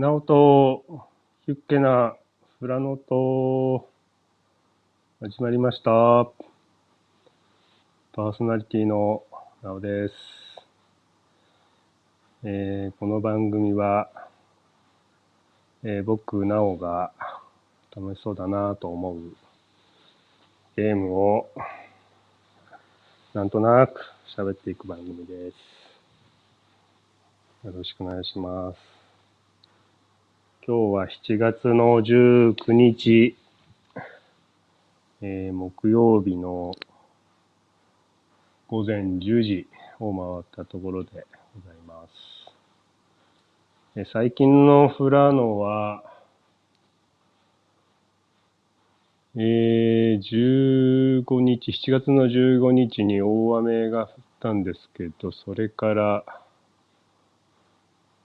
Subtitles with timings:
[0.00, 0.82] なおと、
[1.44, 2.16] ヒュッケな
[2.58, 3.86] フラノと、
[5.20, 6.30] 始まりました。
[8.14, 9.24] パーソナリティの
[9.62, 10.14] なおです。
[12.44, 14.08] えー、この番組は、
[15.84, 17.12] えー、僕、なおが
[17.94, 19.16] 楽しそうだなと思う
[20.76, 21.50] ゲームを
[23.34, 24.00] なんとなく
[24.34, 25.56] 喋っていく番組です。
[27.66, 28.99] よろしくお願いします。
[30.70, 33.36] 今日は7月の19日、
[35.20, 36.70] えー、木曜日の
[38.68, 39.66] 午前10時
[39.98, 41.10] を回ったところで
[41.56, 43.98] ございます。
[43.98, 46.04] え最近のフラノは、
[49.34, 56.24] えー、15日、7月の15日に大雨が降ったんですけど、それから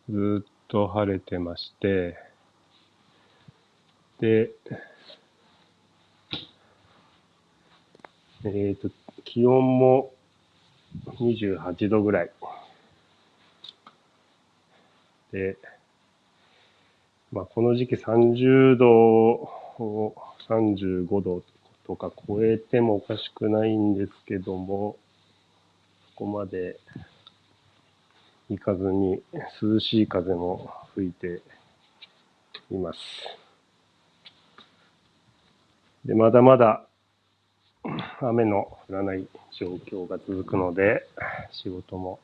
[0.07, 2.23] ずっと晴れてまして、
[4.19, 4.51] で、
[8.45, 8.90] えっ、ー、と、
[9.23, 10.13] 気温も
[11.20, 12.31] 28度ぐらい。
[15.31, 15.57] で、
[17.31, 20.15] まあ、この時期30度を、
[20.47, 21.43] 35度
[21.85, 24.97] とか超えてもおかしくないんですけども、
[26.12, 26.79] そこまで
[28.49, 29.21] 行かずに
[29.62, 31.41] 涼しい風も吹いて
[32.71, 33.45] います。
[36.05, 36.85] で、まだまだ
[38.21, 39.27] 雨の降らない
[39.59, 41.07] 状況が続くので、
[41.51, 42.20] 仕事も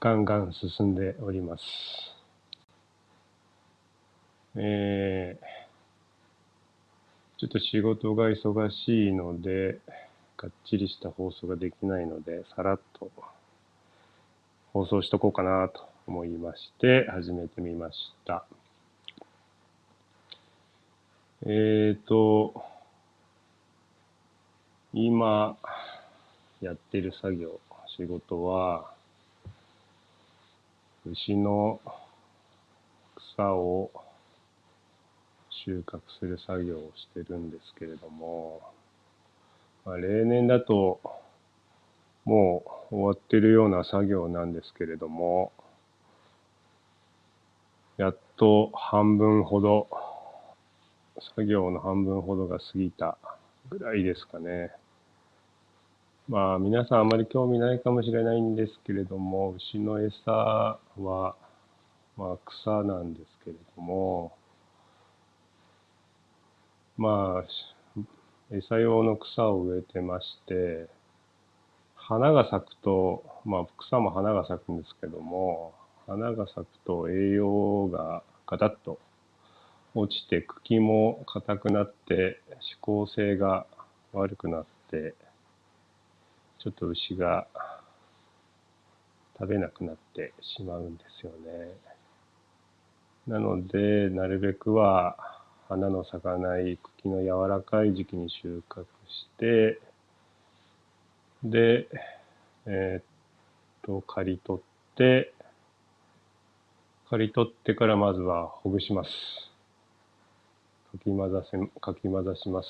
[0.00, 1.62] ガンガン進んでおります。
[4.56, 9.78] えー、ちょっと仕事が忙しいので、
[10.36, 13.08] がっちりした放送ができないので、さらっと
[14.72, 18.44] 放送しとこうかなと思いまして、始めてみました。
[21.44, 22.54] えっ、ー、と、
[24.92, 25.56] 今
[26.60, 27.58] やってる作業、
[27.96, 28.92] 仕事は、
[31.04, 31.80] 牛の
[33.34, 33.90] 草を
[35.50, 38.60] 収穫する作業をしてるんですけれども、
[39.84, 41.00] まあ、例年だと
[42.24, 45.50] もう終わってるような作業なんですけれども、
[47.96, 49.88] やっと半分ほど
[51.30, 53.18] 作業の半分ほどが過ぎた
[53.70, 54.72] ぐらいですかね。
[56.28, 61.36] まあ皆さんあまり興味ないかもしれないんですけれども、牛の餌は、
[62.16, 64.32] まあ、草なんですけれども、
[66.96, 68.04] まあ、
[68.54, 70.88] 餌用の草を植えてまして、
[71.94, 75.72] 花が咲くと、まあ草も花が咲くんですけども、
[76.06, 78.98] 花が咲くと栄養がガタッと
[79.94, 83.66] 落ちて茎も硬くなって指向性が
[84.12, 85.14] 悪くなって
[86.58, 87.46] ちょっと牛が
[89.38, 91.72] 食べなくなってしまうんですよね。
[93.26, 95.16] なのでなるべくは
[95.68, 99.78] 花の咲かない茎の柔らかい時期に収穫して
[101.42, 101.88] で
[102.66, 103.04] えー、っ
[103.82, 105.32] と刈り取って
[107.10, 109.51] 刈り取ってからまずはほぐします。
[110.92, 112.68] かき混ざせ、かき混ざします。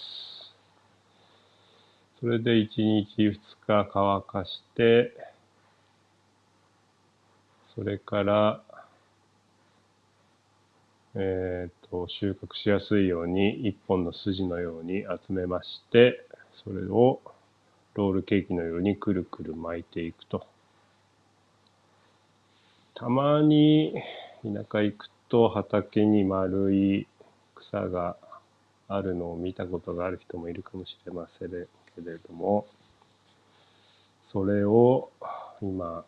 [2.20, 3.32] それで1日2
[3.66, 5.12] 日乾かして、
[7.74, 8.62] それから、
[11.16, 16.24] えっ、ー、と、収穫しやすいように一本の筋のように集めまして、
[16.62, 17.20] それを
[17.94, 20.46] ロールケーキのようにくるくる巻いていくと。
[22.94, 23.94] たまに
[24.44, 27.08] 田舎行くと畑に丸い
[27.72, 28.16] 草が
[28.88, 32.66] あるのを見たことがある人もいるかもしれませんけれども、
[34.30, 35.10] それを
[35.62, 36.04] 今、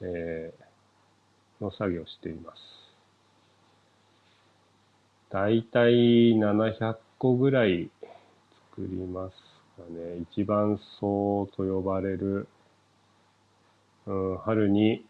[0.00, 2.58] えー、の作業しています。
[5.30, 7.90] だいたい700個ぐらい
[8.70, 9.34] 作ります
[9.76, 10.24] かね。
[10.30, 12.46] 一番草と呼ばれる、
[14.06, 15.04] うん、春に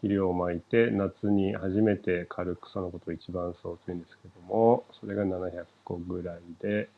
[0.00, 6.88] 肥料をまいて夏に初めて刈る草のことを一番草というんですけどもそれが700個ぐらいで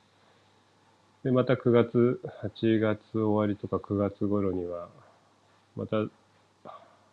[1.25, 4.89] でまた9月8月終わりとか9月頃には
[5.77, 5.97] また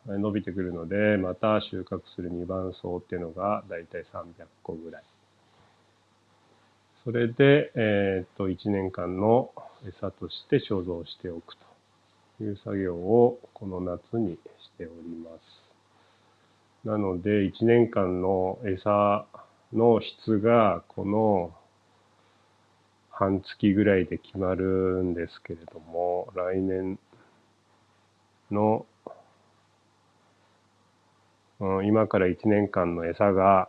[0.08, 5.04] 伸びてくるのでまた収穫する2番草っていうのがだいたい300個ぐらい
[7.04, 9.52] それで、えっ、と1年間の
[9.88, 11.56] 餌として貯蔵しておく
[12.38, 14.40] という作業をこの夏にし
[14.78, 14.94] ており
[15.24, 15.57] ます。
[16.88, 19.26] なので、1年間の餌
[19.74, 21.54] の質が、この
[23.10, 26.98] 半月ぐらいで決まるんですけれども、来年
[28.50, 28.86] の、
[31.60, 33.68] うん、今から1年間の餌が、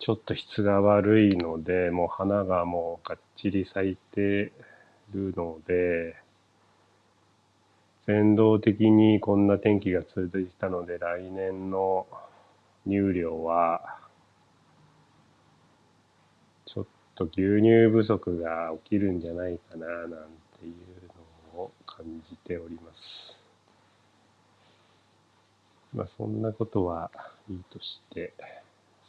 [0.00, 4.50] ちょっと質が悪いので、もう花がもうがっちり咲いて
[5.14, 6.16] るので、
[8.04, 12.08] 先導的にこんな天気が続いたので、来年の
[12.84, 14.00] 乳量は、
[16.66, 20.08] ちょっと牛乳不足が起きるんじゃないかな、なん
[20.58, 23.36] ていうのを感じております。
[25.94, 27.08] まあ、そんなことは
[27.48, 28.32] いいとして、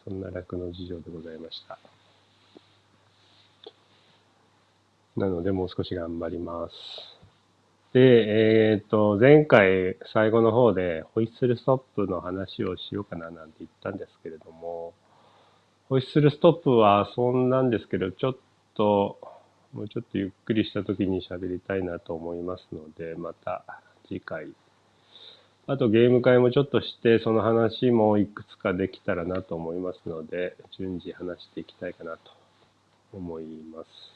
[0.03, 1.79] そんな楽の事情でございました。
[5.17, 7.22] なので、もう少し頑張ります。
[7.93, 7.99] で、
[8.71, 14.93] えっ、と、前回最後の方でホイッスルストップの話をしようかななんて言ったんですけれども、
[15.89, 18.35] ホイッスルストップはそんなんですけど、ちょっ
[18.73, 19.19] と、
[19.73, 23.63] もうちょっとゆっくりした時に喋りたいなと思いますので、また
[24.07, 24.47] 次回。
[25.67, 32.31] あとゲーム会もちょっとして、その話もいくつかできたらなと思いますので、順次話していきたいかなと
[33.13, 34.12] 思います。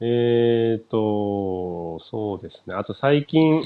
[0.00, 2.74] えーと、そうですね。
[2.76, 3.64] あと最近、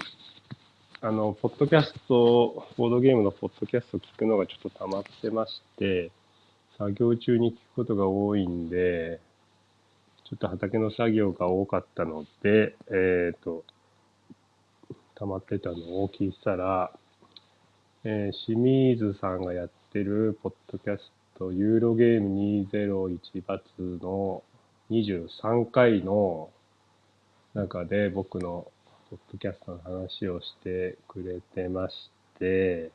[1.03, 6.11] あの、ポッドキャスト、ボードゲームのポッドキャスト聞くのがちょっと溜まってまして、
[6.79, 9.21] 作業中に聞くことが多いんで、
[10.25, 13.65] ちょっと畑の作業が多かったので、えっ、と、
[15.17, 16.93] 溜まってたのを聞いたら、
[18.05, 22.39] えー、清水さんがやってるポッドキャスト、ユーロゲーム
[22.71, 24.43] 201バツの
[24.93, 26.51] 23回の
[27.55, 28.67] 中で僕の
[29.09, 32.91] ポッドキャストの話をしてくれてまして、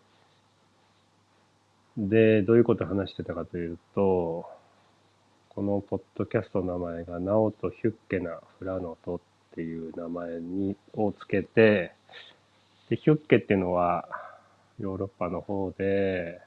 [1.97, 4.45] で、どういうことを話してたかというと、
[5.49, 9.19] このポッドキャストの名前が、ナオト・ヒュッケナ・フラノトっ
[9.55, 11.94] ていう名前にをつけて、
[12.89, 14.07] で、ヒュッケっていうのは、
[14.79, 16.39] ヨーロッパの方で、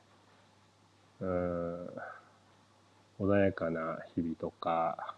[1.18, 1.88] うん、
[3.18, 5.16] 穏やかな日々とか、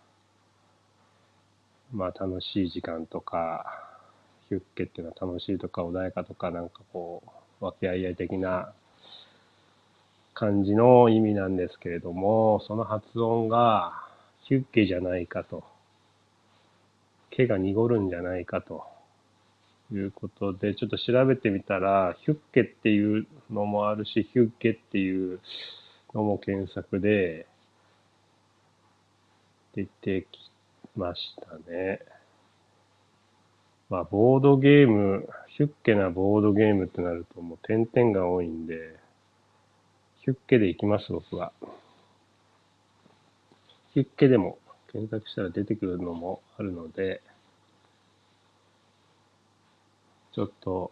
[1.92, 3.66] まあ楽しい時間とか、
[4.48, 7.22] ヒュッケっていうのは楽しいとか穏やかとかなんかこ
[7.60, 8.72] う、和気あいあい的な
[10.34, 13.92] 感じの意味なんですけれども、その発音が
[14.44, 15.64] ヒュッケじゃないかと。
[17.30, 18.84] 毛が濁るんじゃないかと
[19.90, 25.40] いうことで、ちょっと調べてみたら、ヒュッケっていうのもあるし、ヒュッケっていう
[26.14, 27.46] のも検索で
[29.74, 30.51] 出てき
[30.96, 32.00] ましたね。
[33.88, 38.96] まあ、ボードゲーム、ヒュッケなボードゲームってなるともう点々が多いんで、
[40.20, 41.52] ヒュッケでいきます、僕は。
[43.92, 44.58] ヒュッケでも
[44.92, 47.20] 検索したら出てくるのもあるので、
[50.34, 50.90] ちょっと、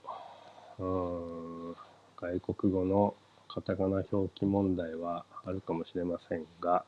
[0.79, 1.77] うん、
[2.17, 3.15] 外国語の
[3.49, 6.85] カタカナ表記問題はあるかもしれませんが、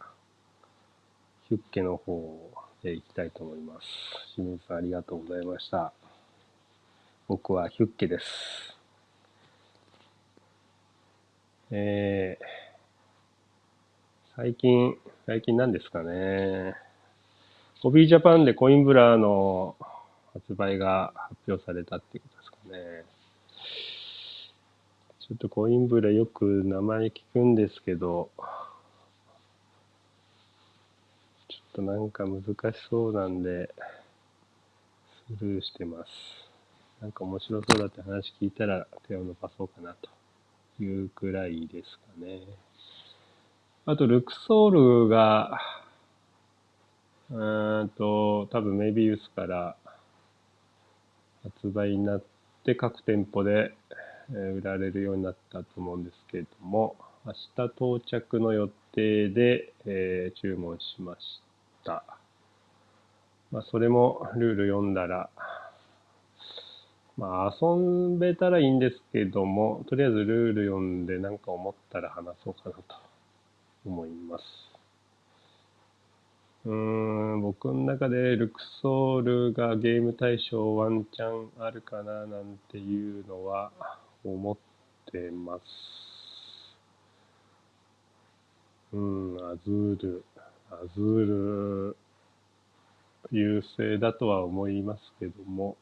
[1.49, 2.50] ヒュッケの方
[2.82, 4.34] でいきたいと思います。
[4.34, 5.93] 清水さんありがとうございました。
[7.29, 8.76] 僕はヒュッケです。
[11.70, 12.44] えー、
[14.37, 16.75] 最近、最近何ですかね。
[17.80, 19.76] ホビージャパンでコインブラーの
[20.35, 23.04] 発売が発表されたっていうことですかね。
[25.21, 28.28] ちょっとコインブラよく名前聞くんですけど、
[31.49, 33.73] ちょっとなんか難しそうなんで、
[35.29, 36.11] スルーしてます。
[37.00, 42.41] なんか面白そうだって話聞いたら手を伸ばそうかなというくらいですかね。
[43.87, 45.59] あと、ルクソールが、
[47.31, 49.76] うーんと、多分メビウスから
[51.43, 52.23] 発売になっ
[52.64, 53.75] て各店舗で
[54.31, 57.38] 売られるようになったと思うんですけれども、明日
[57.75, 61.51] 到着の予定で、えー、注文しました。
[63.51, 65.29] まあ、それもルール読んだら、
[67.17, 72.83] まあ、遊べたらいいんですけども、とりあえずルール読んで何か思ったら話そうかなと
[73.85, 74.45] 思います。
[76.65, 83.73] うーん、僕の中でルクソールがゲーム対象ワンチャンあるかななんていうのは
[84.25, 84.57] 思っ
[85.11, 85.62] てます。
[88.93, 90.25] うん、アズール、
[90.95, 91.97] ズール
[93.31, 95.76] 優勢だとは思いますけども、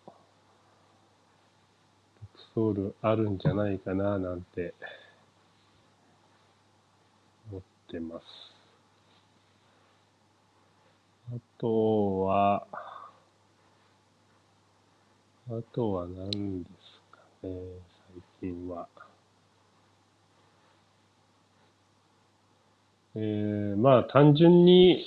[2.37, 4.75] ストールあるんじゃないかななんて
[7.51, 8.25] 思ってます。
[11.33, 12.67] あとは、
[15.49, 17.51] あとは何ですかね、
[18.41, 18.89] 最近は。
[23.17, 25.05] えー、まあ単純に、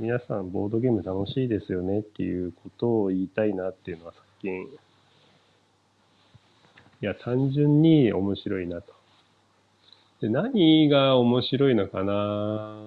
[0.00, 4.66] 皆さんボードゲーム楽しいですよねっていうことを言いたいなっていうのは最近、い
[7.00, 8.92] や、単純に面白いなと。
[10.20, 12.80] で、何が面白いのかな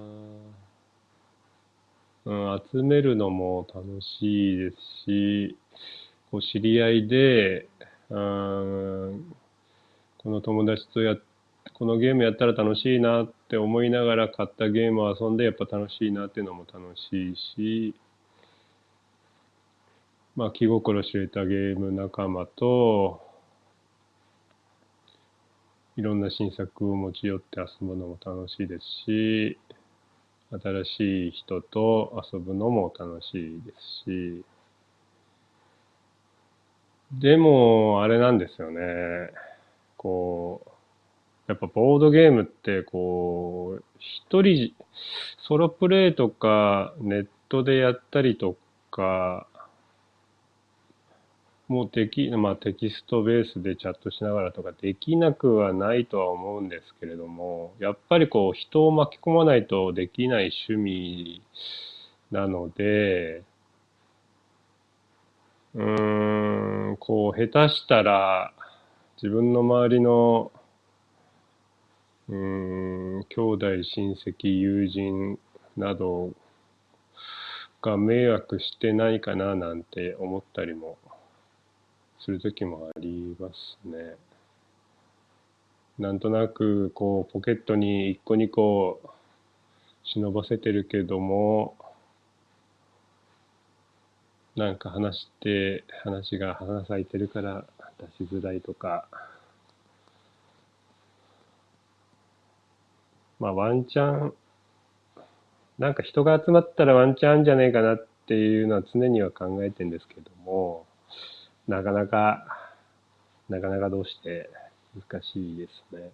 [2.26, 5.58] うん、集めるのも楽しいですし、
[6.32, 7.68] こう知り合いで、
[8.10, 9.36] うん、
[10.18, 11.31] この友達とやって、
[11.82, 17.96] このゲームやったら楽しいなって思いながら買ったゲームを遊んでやっぱ楽しいなっていうのも楽しいし、
[20.36, 23.20] まあ気心知れたゲーム仲間と、
[25.98, 29.58] いろんな新作を持ち寄って遊ぶのも楽しいですし、
[30.52, 33.74] 新しい人と遊ぶのも楽しいで
[34.06, 34.46] すし、
[37.20, 39.32] でも、あれなんですよね。
[39.98, 40.71] こう、
[41.52, 44.74] やっぱボードゲームって、こう、一人、
[45.48, 48.56] ソロプレイとか、ネットでやったりと
[48.90, 49.48] か、
[51.68, 61.42] もうでき、まあテキストベースでチャットしながらとかできなくはないとは思うんですけれども、やっぱりこう人を巻き込まないとできない趣味
[62.32, 63.44] なので、
[65.76, 68.54] うーん、こう下手したら
[69.22, 70.52] 自分の周りの、
[72.32, 75.38] うん、兄弟、親戚、友人
[75.76, 76.32] など
[77.82, 80.98] が迷惑してないかななんて思ったりも
[82.22, 84.16] する時もありますね。
[86.00, 89.02] なんとなくこうポケットに一個二個
[90.06, 91.76] 忍ばせてるけども
[94.56, 97.66] なんか話して話が花咲いてるから
[98.18, 99.06] 出しづらいとか
[103.42, 104.34] まあワンチャン
[105.80, 110.86] なんか人が集まったらワンチャンじゃねえかなっていうのは常には考えてんですけども
[111.68, 112.46] なかなか、
[113.50, 114.50] なかなかどうして
[115.10, 116.12] 難しいですね。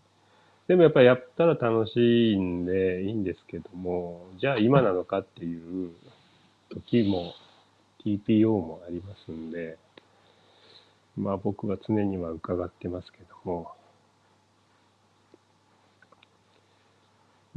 [0.68, 5.92] でもやっぱりやったら楽しいんでいいんですけども、じゃあ今なのかっていう
[6.70, 7.34] 時も
[8.06, 9.78] TPO もありますんで、
[11.18, 13.72] まあ僕は常には伺ってますけども、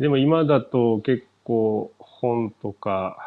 [0.00, 3.18] でも今だと結構本とか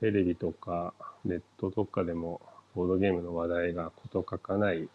[0.00, 0.94] テレビとか
[1.26, 2.40] ネットとかでも
[2.74, 4.88] ボードゲームの話題が事欠かない、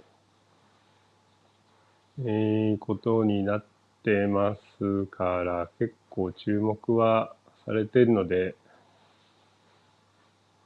[2.22, 3.66] えー、ことになっ
[4.04, 7.36] てますから、結構注目は
[7.68, 8.56] されてるので、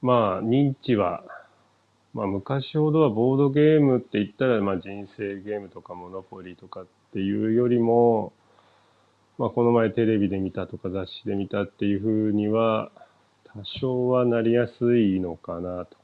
[0.01, 1.25] まあ、認知は、
[2.13, 8.31] まあ、昔ほどはボードゲームって言ったら、まあ、人生ゲームとかモノポリとかっていうよりも、
[9.41, 12.91] まあ、この前テレビで見たとか雑誌で見たっていうふうには、
[13.45, 15.97] 多少はなりやすいのかなと。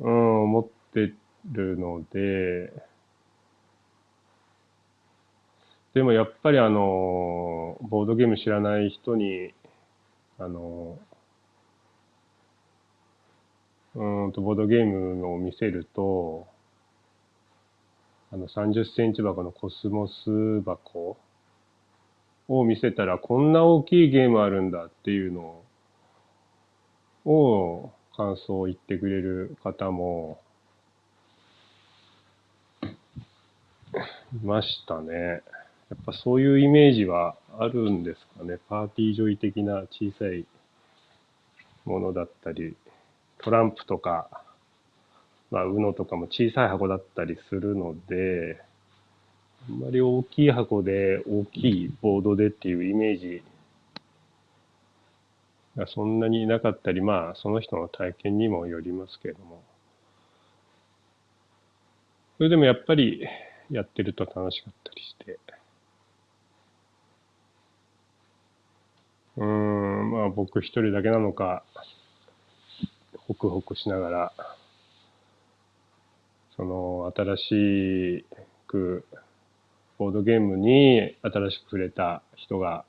[0.00, 1.14] うん、思って
[1.52, 2.72] るので、
[5.94, 9.54] でもやっぱりあの、ボードゲーム知らない人に、
[10.40, 10.98] あの、
[13.94, 16.48] うんと、ボードゲームを見せると、
[18.32, 21.18] あの、30センチ箱のコスモス箱
[22.48, 25.62] を見せたら、こんな大きいゲームあるんだっていうの
[27.26, 30.40] を、感想を言ってくれる方も
[34.42, 35.42] いましたね。
[35.90, 38.58] やっぱそういうイメージはあるんですかね。
[38.68, 40.46] パーティージョイ的な小さい
[41.84, 42.76] ものだったり、
[43.42, 44.42] トランプとか、
[45.52, 48.58] まあ、UNO とかも小さい箱だったりするので、
[49.68, 53.42] あんまり大きい箱で大きいボードでっていうイメージ
[55.76, 59.62] がそんなになかったり、まあ、その人の体験にもよりますけれども。
[62.38, 63.28] それでもやっぱり
[63.70, 65.38] やってると楽しかったりして。
[69.36, 71.62] うん、まあ僕一人だけなのか、
[73.26, 74.32] ホクホクしながら、
[76.56, 78.26] その新し
[78.66, 79.04] く
[79.98, 82.84] ボードゲームに新しく触れた人が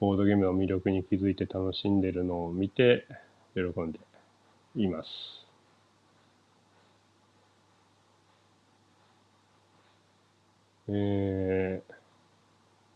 [0.00, 3.06] ボードゲームの魅力に気づいて楽しんでるのを見て
[3.54, 4.00] 喜んで
[4.76, 5.08] います。
[10.88, 11.78] えー、や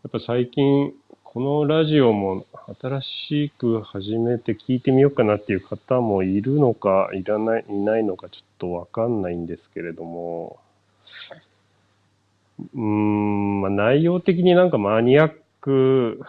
[0.07, 0.93] っぱ最近
[1.23, 2.45] このラジオも
[2.79, 10.59] 新しく始めて聞いてみようかなっていう方もいるのかいらないいないのかちょっとわかんないんですけれども、
[12.75, 16.21] うーん、まあ、内容的になんかマニアック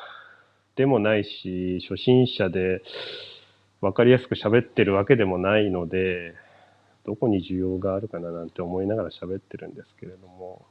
[0.77, 2.83] でもないし、初心者で
[3.81, 6.35] わかりやすく喋ってるわけでもないので、
[7.05, 10.65] どこに需要があるかななんて思いながら喋ってるんですけれども、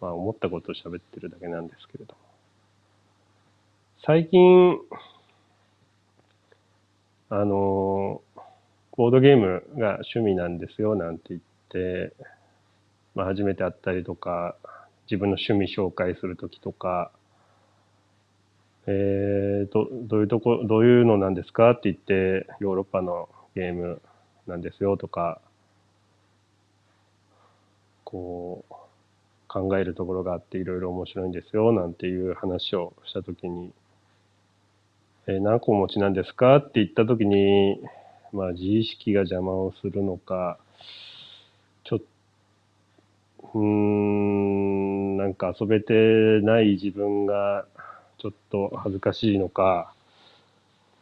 [0.00, 2.20] まあ思ったことを喋ってるだけなんですけれども。
[4.04, 4.78] 最近、
[7.30, 8.22] あの、
[8.98, 12.12] ボードゲームが趣味なんですよなんて言って、
[13.14, 14.56] まあ、初めて会ったりとか、
[15.08, 17.12] 自分の趣味紹介するときとか、
[18.88, 24.02] えー、どどういうとこ、どういうのなんですかって言って、ヨーロッパのゲーム
[24.48, 25.40] なんですよとか、
[28.02, 28.74] こう、
[29.46, 33.70] 考えるところがあっていろいろ面白いんですよなんていう話をしたときに、
[35.28, 37.80] えー、何個お持ちなんですかって言ったときに、
[38.32, 40.58] まあ、自意識が邪魔をするのか、
[41.84, 45.94] ちょっと、うん、なんか遊べて
[46.42, 47.66] ない自分が
[48.18, 49.92] ちょっと恥ずかしいのか、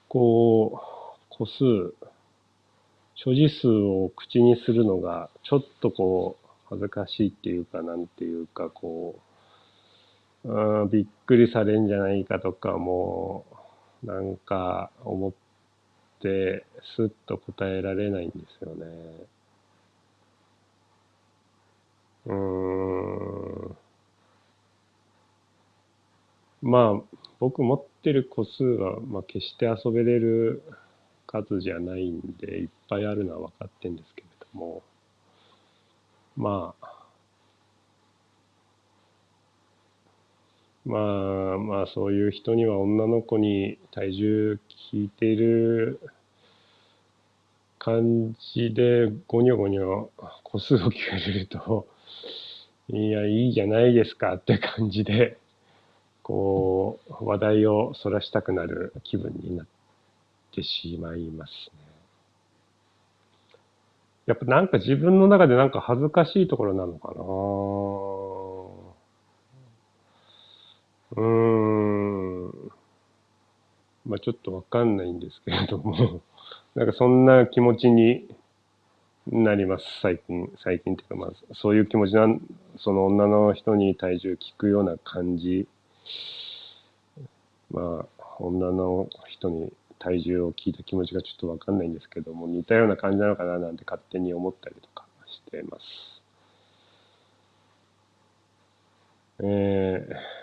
[0.09, 1.95] こう、個数、
[3.15, 9.19] 所持数を口にするのが、ちょっとこう、恥ずかしいっていうか、なんていうか、こ
[10.45, 13.45] う、うん、びっくりされんじゃないかとかも、
[14.05, 15.33] なんか思っ
[16.21, 16.65] て
[16.97, 18.87] スッと答えられないんですよね。
[22.27, 23.77] うーん。
[26.63, 30.63] まあ僕持ってる個数は、まあ、決して遊べれる
[31.27, 34.83] 数じゃないんでいっぱいあるのは分かってんですけれども
[36.37, 36.96] まあ
[40.87, 40.99] ま
[41.55, 44.61] あまあそういう人には女の子に体重
[44.93, 46.01] 聞いてる
[47.81, 50.09] 感じでゴニョゴニョ
[50.45, 51.89] 個数を聞かれると
[52.89, 55.39] いやいいじゃないですかって感じで
[56.23, 59.67] こう話題をそらしたくなる気分になっ
[60.53, 61.87] てしまいますね。
[64.27, 67.23] やっぱなんか自分の中でなんか恥ずかしいところなのかな
[71.17, 72.71] うん。
[74.07, 76.23] まあちょっとわかんないんですけれども、
[76.75, 78.29] なんかそんな気持ちに
[79.29, 80.53] なります、最近。
[80.63, 82.41] 最近っていうか、まあそういう気持ちなん、
[82.79, 85.67] その女の人に体重聞くような感じ。
[87.71, 96.17] まあ、女の人に体重を聞いた気持ちがちょっとわかんないんですけども、似たような感じなのかななんて勝手に思ったりとかしてます。
[99.39, 100.36] えー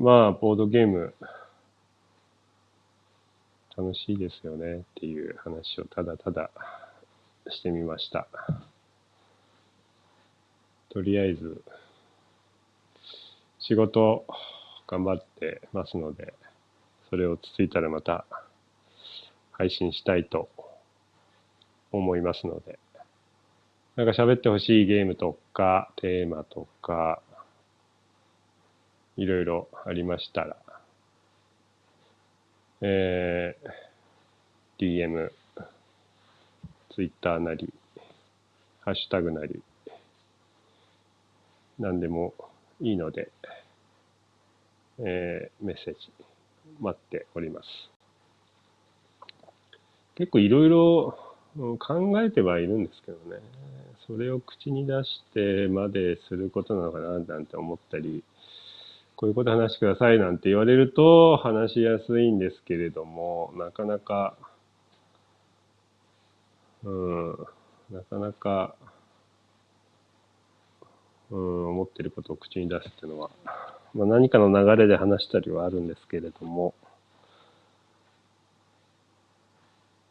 [0.00, 1.12] まあ、ボードゲーム、
[3.76, 6.50] 楽しいですよねっていう話をただただ
[7.50, 8.28] してみました。
[10.90, 11.64] とりあえず、
[13.58, 14.24] 仕事
[14.86, 16.32] 頑張ってますので、
[17.10, 18.24] それをつついたらまた
[19.50, 20.48] 配信したいと
[21.90, 22.78] 思いますので、
[23.96, 27.20] なんか喋ってほしいゲームとか、テーマとか、
[29.18, 30.56] いろいろありましたら、
[32.80, 35.32] えー、DM、
[36.94, 37.68] Twitter なり、
[38.82, 39.60] ハッシュタグなり、
[41.80, 42.32] 何でも
[42.80, 43.32] いいので、
[45.00, 45.98] えー、メッセージ
[46.80, 47.66] 待っております。
[50.14, 51.18] 結構いろいろ
[51.80, 53.42] 考えてはいるんですけどね、
[54.06, 58.22] それを口に出してまですることなのかななんて思ったり、
[59.18, 64.36] こういうこと話してくださいなんて言われると話しやすいんですけれども、なかなか、
[66.84, 67.30] うん、
[67.90, 68.76] なかなか、
[71.32, 73.30] うん、思ってることを口に出すっていうのは、
[73.92, 76.74] まあ、何かの流れで話したりはあるんですけれども、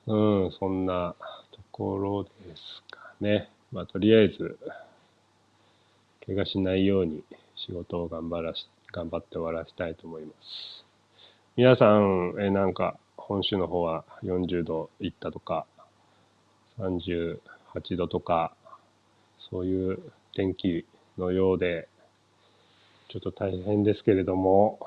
[0.05, 1.15] うん、そんな
[1.53, 2.59] ところです
[2.91, 3.49] かね。
[3.71, 4.59] まあ、とりあえず、
[6.25, 7.23] 怪我しないように
[7.55, 10.85] 仕事を頑張らし頑張って終わらせたいと思います。
[11.55, 15.65] 皆さん、えなんか、本州の方は40度いったとか、
[16.79, 17.39] 38
[17.97, 18.53] 度とか、
[19.49, 19.99] そういう
[20.35, 20.85] 天気
[21.17, 21.87] のようで、
[23.09, 24.79] ちょっと大変ですけれども、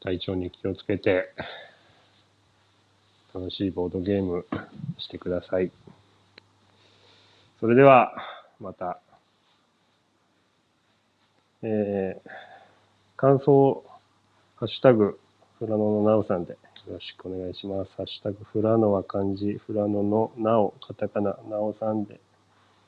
[0.00, 1.32] 体調に気をつけて、
[3.32, 4.46] 楽しいボードゲーム
[4.98, 5.70] してください。
[7.60, 8.12] それでは、
[8.58, 9.00] また、
[11.62, 12.30] えー、
[13.16, 13.84] 感想、
[14.56, 15.20] ハッシュタグ、
[15.58, 16.58] フラノのなおさんでよ
[16.94, 17.90] ろしくお願いします。
[17.98, 22.20] ハッシュタグ、フラノは漢字、フラノのなお、カタカナ、なおさんでよ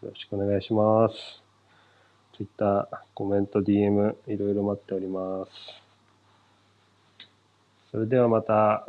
[0.04, 1.14] ろしくお願いします。
[2.35, 5.50] Twitter、コメント、DM、いろいろ待っております。
[7.90, 8.87] それではまた、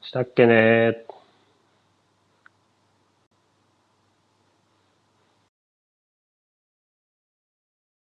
[0.00, 1.04] したっけね